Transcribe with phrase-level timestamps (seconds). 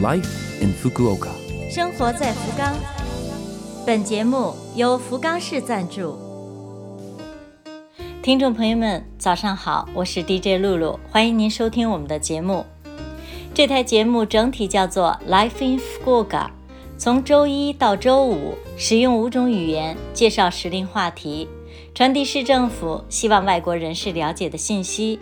[0.00, 1.30] Life in Fukuoka。
[1.68, 2.72] 生活在福冈。
[3.84, 6.16] 本节目由福冈市赞助。
[8.22, 12.64] 听众朋友们，早上好，我是 DJ 露露，欢迎您收听我们的节目。
[13.52, 16.46] 这台节目整体叫做 Life in Fukuoka，
[16.96, 21.48] 从周一到周五，使用五种语言介绍时令话题，
[21.92, 25.18] 传递市政府希望外国人士了解的信息。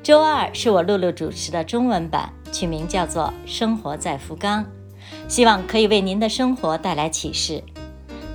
[0.00, 4.64] 周二是我露露主持的中文版，取名叫做《生活在福冈》，
[5.28, 7.62] 希望可以为您的生活带来启示。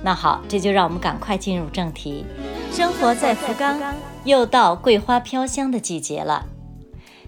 [0.02, 2.24] 那好，这就让我们赶快进入正题。
[2.70, 3.80] 生活在福冈，
[4.24, 6.46] 又到桂花飘香的季节了。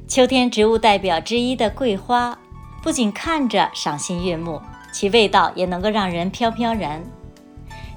[0.06, 2.38] 秋天植物代表之一的桂花，
[2.82, 4.60] 不仅看着赏心悦目，
[4.92, 7.02] 其味道也能够让人飘飘然。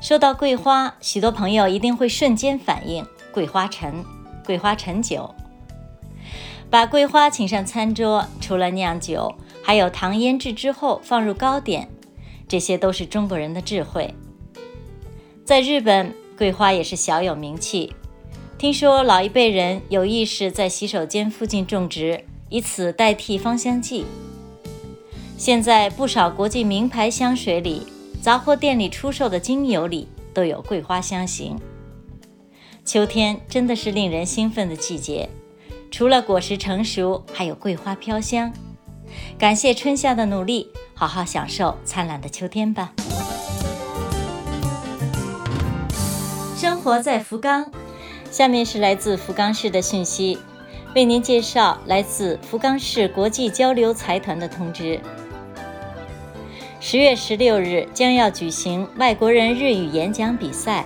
[0.01, 4.03] 说到桂花，许多朋友一定会瞬间反应桂花陈、
[4.45, 5.33] 桂花陈酒。
[6.71, 11.89] 把桂花请上餐桌，除了酿酒，还有糖腌制之后放入糕点，
[12.47, 14.15] 这些都是中国人的智慧。
[15.43, 17.93] 在日本，桂花也是小有名气。
[18.57, 24.05] 听说老一辈人有意识在洗手间附近种植，以此代替芳香剂。
[25.37, 27.85] 现在不少国际名牌香水里、
[28.21, 31.59] 杂货店里出售的精油里都有桂花香型。
[32.85, 35.27] 秋天真的是令人兴奋的季节。
[35.91, 38.51] 除了果实成熟，还有桂花飘香。
[39.37, 42.93] 感谢春夏的努力，好好享受灿烂的秋天吧。
[46.55, 47.69] 生活在福冈，
[48.31, 50.37] 下面是来自福冈市的讯息，
[50.95, 54.99] 为您介绍来自福冈市国际交流财团的通知。
[56.79, 60.85] 十月十六日将要举行外国人日语演讲比赛。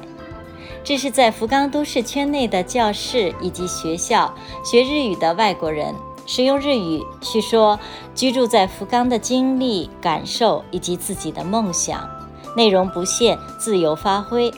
[0.83, 5.93] 这是在福冈都市圈内的教室以及学校学日语的外国人
[6.25, 7.79] 使用日语叙说
[8.13, 12.07] 居住在福冈的经历、感受以及自己的梦想，
[12.55, 14.51] 内容不限，自由发挥。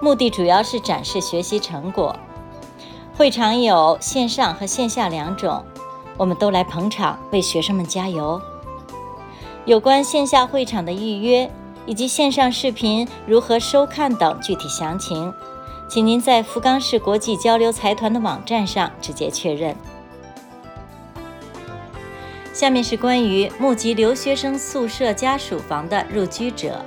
[0.00, 2.16] 目的主要是展示学习成果。
[3.16, 5.62] 会场有线上和线下两种，
[6.16, 8.40] 我们都来捧场，为学生们加油。
[9.64, 11.48] 有关线下会场的预约
[11.86, 15.32] 以及线上视频如何收看等具体详情。
[15.92, 19.76] 请您在福冈市国际交流财团的网站上直接确认。
[22.54, 26.82] 下面是关于募集留学生宿舍家属房的入居者。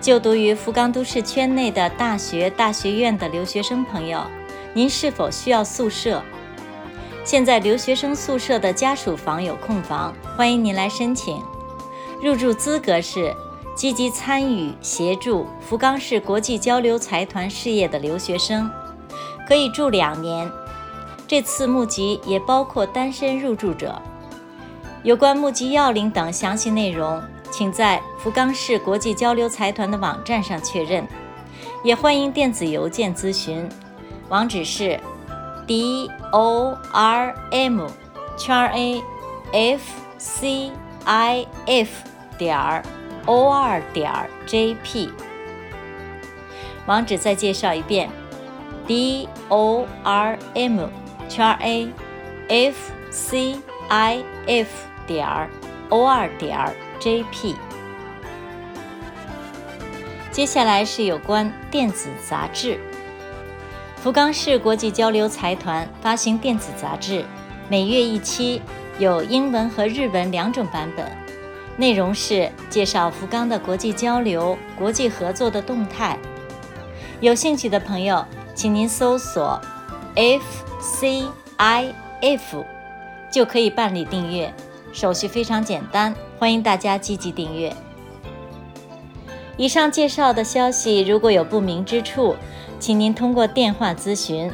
[0.00, 4.24] 就读于福冈都市圈内的大学、大学院的留学生朋友，
[4.72, 6.22] 您是否需要宿舍？
[7.22, 11.38] 现在留学生宿舍的家属房有空房，欢迎您来申请。
[12.22, 13.36] 入住资格是。
[13.74, 18.70] 积极参与协助福冈市国际交流财团事业的留学生，
[19.48, 20.50] 可以住两年。
[21.26, 24.00] 这次募集也包括单身入住者。
[25.02, 31.08] 有关募集要领等详细内容，请在福冈市国际交流财团的网站上确认，
[31.82, 33.66] 也欢迎电子邮件咨询。
[34.28, 35.00] 网址是
[35.66, 37.86] d o r m
[38.36, 39.02] 圈 a
[39.52, 39.82] f
[40.18, 40.70] c
[41.04, 41.90] i f
[42.36, 42.82] 点儿。
[43.26, 44.10] O 二点
[44.46, 45.10] jp，
[46.86, 48.10] 网址再介绍一遍
[48.86, 50.88] ：d o r m
[51.28, 51.88] 圈 a
[52.48, 53.56] f c
[53.88, 54.68] i f
[55.06, 55.26] 点
[55.88, 56.58] o 二点
[56.98, 57.54] jp。
[60.30, 62.80] 接下来是有关电子杂志。
[63.96, 67.24] 福冈市国际交流财团发行电子杂志，
[67.68, 68.60] 每月一期，
[68.98, 71.21] 有英文和日文两种版本。
[71.76, 76.18] 内容是介绍福冈的国际交流、国际合作的动态。
[77.20, 78.24] 有兴趣的朋友，
[78.54, 79.60] 请您搜索
[80.14, 81.30] FCIF，
[83.30, 84.52] 就可以办理订阅，
[84.92, 87.74] 手续非常简单，欢迎大家积极订阅。
[89.56, 92.36] 以上介绍的消息如果有不明之处，
[92.78, 94.50] 请您通过电话咨询。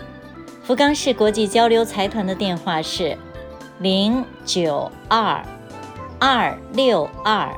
[0.63, 3.17] 福冈市国际交流财团的电话是
[3.79, 5.43] 零九二。
[6.21, 7.49] 二六二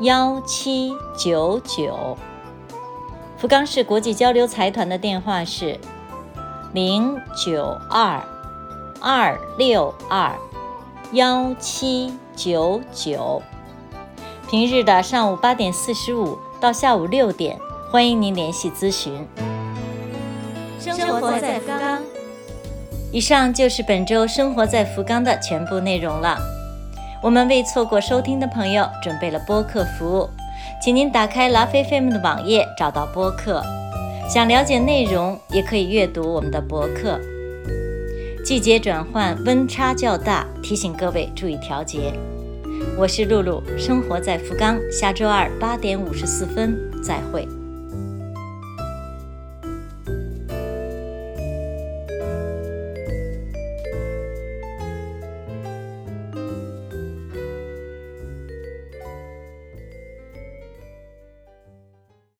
[0.00, 2.18] 幺七九九，
[3.38, 5.78] 福冈市国际交流财团的电话是
[6.74, 8.22] 零九二
[9.00, 10.30] 二六二
[11.12, 13.40] 幺七九九。
[14.50, 17.58] 平日的上午八点四十五到下午六点，
[17.90, 19.26] 欢迎您联系咨询。
[20.78, 22.02] 生活在福冈。
[23.10, 26.38] 以上就是本周生活在福冈的全部内容了。
[27.26, 30.30] 我们为错过收听的朋友准备了播客服务，
[30.80, 33.60] 请您打开拉菲菲姆的网页，找到播客。
[34.28, 37.18] 想了解内容，也可以阅读我们的博客。
[38.44, 42.12] 季节转换，温差较大，提醒各位注意调节。
[42.96, 44.78] 我是露露，生活在福冈。
[44.88, 47.48] 下周二八点五十四分再会。